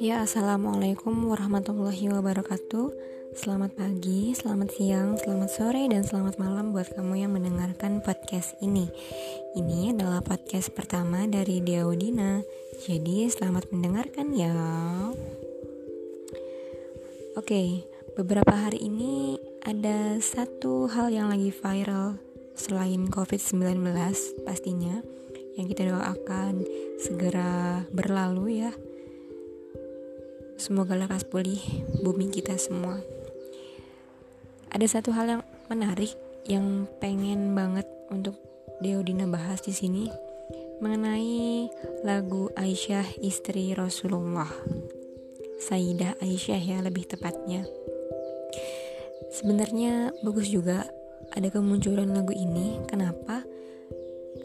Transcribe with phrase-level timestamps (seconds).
[0.00, 2.88] Ya, Assalamualaikum warahmatullahi wabarakatuh.
[3.36, 8.88] Selamat pagi, selamat siang, selamat sore, dan selamat malam buat kamu yang mendengarkan podcast ini.
[9.52, 12.40] Ini adalah podcast pertama dari Diaudina
[12.88, 14.56] Jadi selamat mendengarkan ya.
[17.36, 17.84] Oke,
[18.16, 19.36] beberapa hari ini
[19.68, 22.27] ada satu hal yang lagi viral
[22.58, 23.86] Selain COVID-19
[24.42, 24.98] pastinya
[25.54, 26.66] Yang kita doakan
[26.98, 28.74] segera berlalu ya
[30.58, 31.62] Semoga lekas pulih
[32.02, 32.98] bumi kita semua.
[34.74, 36.18] Ada satu hal yang menarik
[36.50, 38.34] yang pengen banget untuk
[38.82, 40.10] Deodina bahas di sini
[40.82, 41.70] mengenai
[42.02, 44.50] lagu Aisyah istri Rasulullah.
[45.62, 47.62] Sayyidah Aisyah ya lebih tepatnya.
[49.30, 50.90] Sebenarnya bagus juga
[51.38, 52.82] ada kemunculan lagu ini.
[52.90, 53.46] Kenapa?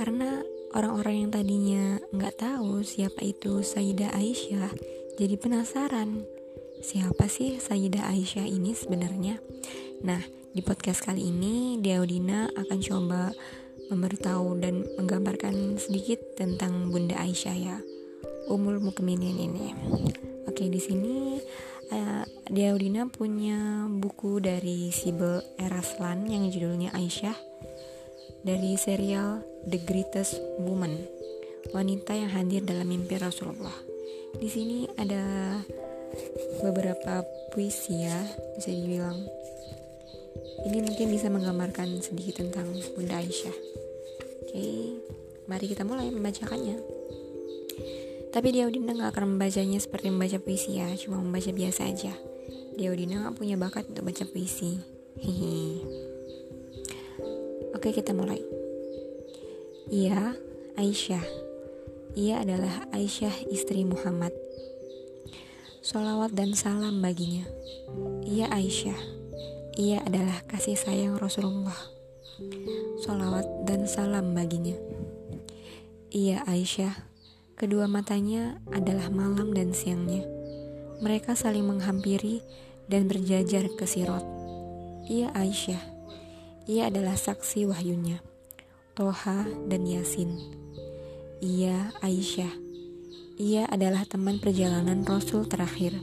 [0.00, 0.40] Karena
[0.72, 1.84] orang-orang yang tadinya
[2.16, 4.72] nggak tahu siapa itu Sayyidah Aisyah
[5.18, 6.22] jadi penasaran,
[6.78, 9.42] siapa sih Sayyidah Aisyah ini sebenarnya?
[10.06, 10.22] Nah,
[10.54, 13.34] di podcast kali ini Deodina akan coba
[13.90, 17.82] memberitahu dan menggambarkan sedikit tentang Bunda Aisyah ya.
[18.46, 19.74] Umul Mukminin ini.
[20.46, 21.42] Oke, di sini
[21.90, 27.36] uh, Deodina punya buku dari Sibel Eraslan yang judulnya Aisyah
[28.40, 30.96] dari serial The Greatest Woman.
[31.76, 33.76] Wanita yang hadir dalam mimpi Rasulullah.
[34.40, 35.60] Di sini ada
[36.64, 37.20] beberapa
[37.52, 38.16] puisi ya,
[38.56, 39.28] bisa dibilang.
[40.72, 43.56] Ini mungkin bisa menggambarkan sedikit tentang Bunda Aisyah.
[44.48, 44.96] Oke,
[45.52, 46.80] mari kita mulai membacakannya.
[48.32, 52.16] Tapi Diaudina nggak akan membacanya seperti membaca puisi ya, cuma membaca biasa aja.
[52.78, 54.78] Diaudina nggak punya bakat untuk baca puisi.
[55.18, 55.82] Hihi.
[57.74, 58.38] Oke, kita mulai.
[59.90, 60.38] Iya,
[60.78, 61.48] Aisyah
[62.18, 64.34] ia adalah Aisyah istri Muhammad.
[65.86, 67.46] Solawat dan salam baginya.
[68.26, 68.98] Ia Aisyah.
[69.78, 71.78] Ia adalah kasih sayang Rasulullah.
[73.06, 74.74] Solawat dan salam baginya.
[76.10, 77.06] Ia Aisyah.
[77.54, 80.26] Kedua matanya adalah malam dan siangnya.
[80.98, 82.42] Mereka saling menghampiri
[82.88, 84.24] dan berjajar ke sirot.
[85.08, 85.80] Ia Aisyah.
[86.68, 88.20] Ia adalah saksi wahyunya.
[88.92, 90.36] Toha dan Yasin.
[91.40, 92.50] Ia Aisyah.
[93.38, 95.94] Ia adalah teman perjalanan Rasul terakhir.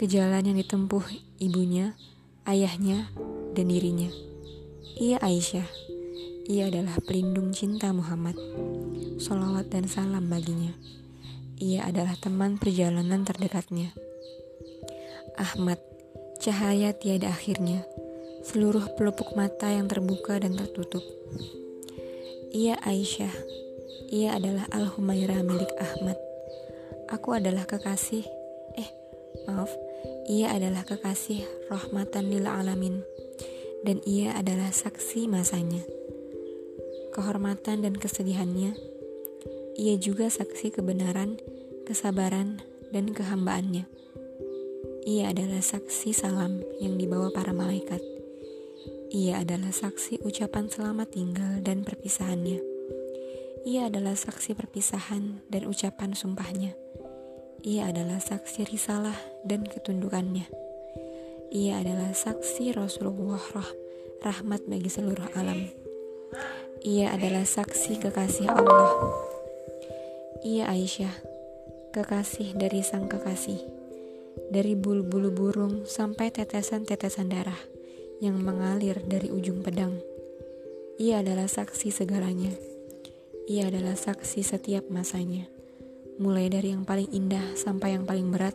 [0.00, 1.04] Ke jalan yang ditempuh
[1.38, 1.92] ibunya,
[2.48, 3.12] ayahnya,
[3.52, 4.08] dan dirinya.
[4.96, 5.68] Ia Aisyah.
[6.50, 8.34] Ia adalah pelindung cinta Muhammad.
[9.20, 10.72] Salawat dan salam baginya.
[11.60, 13.92] Ia adalah teman perjalanan terdekatnya.
[15.36, 15.78] Ahmad,
[16.40, 17.84] cahaya tiada akhirnya,
[18.42, 21.04] seluruh pelupuk mata yang terbuka dan tertutup.
[22.50, 23.30] Ia Aisyah,
[24.10, 26.18] ia adalah Al-Humairah milik Ahmad.
[27.12, 28.26] Aku adalah kekasih,
[28.74, 28.90] eh
[29.46, 29.70] maaf,
[30.26, 33.06] ia adalah kekasih rahmatan lil alamin.
[33.80, 35.80] Dan ia adalah saksi masanya.
[37.16, 38.76] Kehormatan dan kesedihannya,
[39.80, 41.40] ia juga saksi kebenaran,
[41.88, 42.60] kesabaran,
[42.92, 43.88] dan kehambaannya.
[45.08, 48.04] Ia adalah saksi salam yang dibawa para malaikat.
[49.08, 52.60] Ia adalah saksi ucapan selamat tinggal dan perpisahannya.
[53.64, 56.76] Ia adalah saksi perpisahan dan ucapan sumpahnya.
[57.64, 59.16] Ia adalah saksi risalah
[59.48, 60.44] dan ketundukannya.
[61.48, 63.70] Ia adalah saksi Rasulullah rah
[64.20, 65.64] rahmat bagi seluruh alam.
[66.84, 68.92] Ia adalah saksi kekasih Allah.
[70.44, 71.12] Ia Aisyah,
[71.92, 73.79] kekasih dari sang kekasih.
[74.48, 77.60] Dari bulu-bulu burung sampai tetesan-tetesan darah
[78.24, 80.00] yang mengalir dari ujung pedang.
[80.96, 82.70] Ia adalah saksi segalanya
[83.50, 85.50] ia adalah saksi setiap masanya.
[86.22, 88.54] Mulai dari yang paling indah sampai yang paling berat,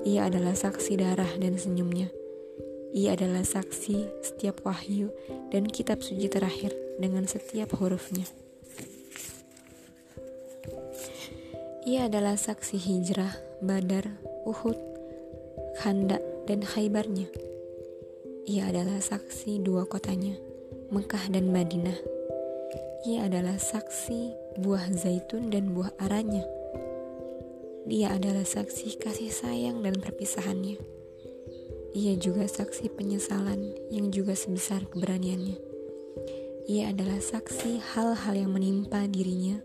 [0.00, 2.08] ia adalah saksi darah dan senyumnya.
[2.96, 5.12] Ia adalah saksi setiap wahyu
[5.52, 8.24] dan kitab suci terakhir dengan setiap hurufnya.
[11.84, 14.08] Ia adalah saksi hijrah, badar,
[14.48, 14.80] uhud,
[15.84, 17.28] khandak, dan khaybarnya.
[18.48, 20.40] Ia adalah saksi dua kotanya,
[20.88, 22.14] Mekah dan Madinah
[23.04, 24.32] ia adalah saksi
[24.64, 26.40] buah zaitun dan buah aranya.
[27.84, 30.80] Dia adalah saksi kasih sayang dan perpisahannya.
[31.92, 35.60] Ia juga saksi penyesalan yang juga sebesar keberaniannya.
[36.64, 39.60] Ia adalah saksi hal-hal yang menimpa dirinya,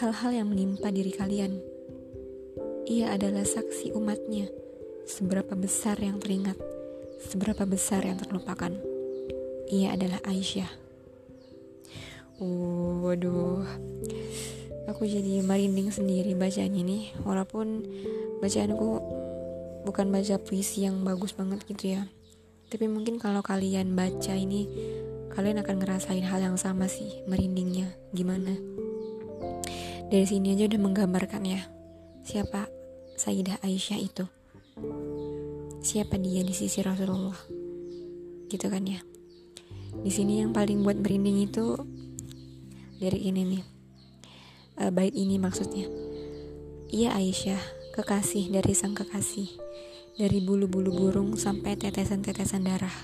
[0.00, 1.60] hal-hal yang menimpa diri kalian.
[2.88, 4.48] Ia adalah saksi umatnya,
[5.06, 6.58] seberapa besar yang teringat,
[7.22, 8.72] seberapa besar yang terlupakan.
[9.72, 10.68] Ia adalah Aisyah.
[12.36, 12.48] Aku
[13.06, 13.62] waduh
[14.90, 17.86] aku jadi merinding sendiri bacanya nih walaupun
[18.42, 18.98] bacaanku
[19.86, 22.10] bukan baca puisi yang bagus banget gitu ya.
[22.66, 24.66] Tapi mungkin kalau kalian baca ini
[25.32, 27.94] kalian akan ngerasain hal yang sama sih merindingnya.
[28.10, 28.58] Gimana?
[30.10, 31.62] Dari sini aja udah menggambarkan ya
[32.26, 32.68] siapa
[33.16, 34.24] Sayyidah Aisyah itu
[35.82, 37.36] siapa dia di sisi Rasulullah.
[38.46, 39.02] Gitu kan ya.
[40.00, 41.74] Di sini yang paling buat merinding itu
[43.02, 43.64] dari ini nih.
[44.78, 45.90] Uh, bait ini maksudnya.
[46.94, 47.60] Ia Aisyah
[47.98, 49.50] kekasih dari sang kekasih.
[50.16, 52.94] Dari bulu-bulu burung sampai tetesan-tetesan darah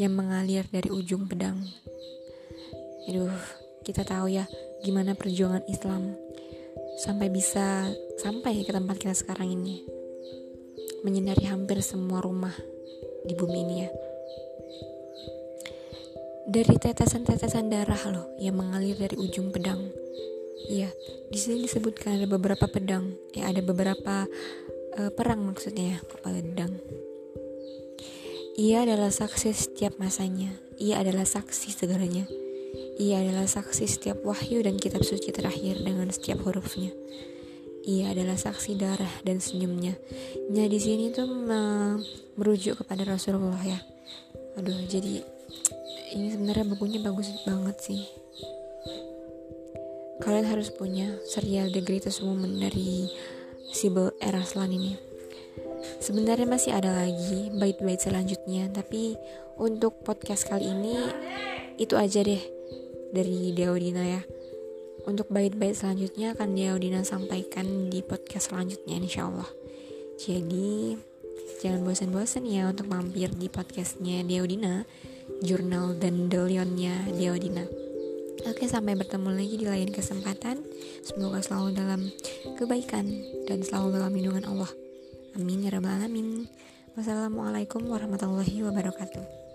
[0.00, 1.60] yang mengalir dari ujung pedang.
[3.06, 3.34] Aduh
[3.84, 4.46] kita tahu ya
[4.82, 6.14] gimana perjuangan Islam
[7.02, 9.95] sampai bisa sampai ke tempat kita sekarang ini
[11.06, 12.54] menyinari hampir semua rumah
[13.22, 13.90] di bumi ini ya
[16.46, 19.82] dari tetesan-tetesan darah loh yang mengalir dari ujung pedang.
[20.70, 20.88] Iya,
[21.26, 24.30] di sini disebutkan ada beberapa pedang, ya ada beberapa
[24.94, 26.78] uh, perang maksudnya, pedang.
[28.56, 30.48] Ia adalah saksi setiap masanya.
[30.80, 32.24] Ia adalah saksi segalanya.
[32.96, 36.88] Ia adalah saksi setiap wahyu dan kitab suci terakhir dengan setiap hurufnya.
[37.86, 39.94] Ia adalah saksi darah dan senyumnya.
[40.50, 41.30] Nah di sini tuh
[42.34, 43.78] merujuk kepada Rasulullah ya.
[44.58, 45.22] Aduh, jadi
[46.16, 48.02] ini sebenarnya bukunya bagus banget sih
[50.16, 53.10] kalian harus punya serial The Greatest Woman dari
[53.70, 54.96] Sibyl Eraslan ini
[56.00, 59.14] sebenarnya masih ada lagi bait-bait selanjutnya tapi
[59.60, 60.96] untuk podcast kali ini
[61.76, 62.40] itu aja deh
[63.12, 64.22] dari Deodina ya
[65.06, 69.48] untuk bait-bait selanjutnya akan Deodina sampaikan di podcast selanjutnya insya Allah
[70.20, 70.98] jadi
[71.62, 74.84] jangan bosan-bosan ya untuk mampir di podcastnya Deodina
[75.42, 77.66] jurnal dan delionnya Deodina.
[78.46, 80.62] Oke, sampai bertemu lagi di lain kesempatan.
[81.02, 82.00] Semoga selalu dalam
[82.54, 83.08] kebaikan
[83.50, 84.70] dan selalu dalam lindungan Allah.
[85.34, 86.46] Amin ya rabbal alamin.
[86.94, 89.45] Wassalamualaikum warahmatullahi wabarakatuh.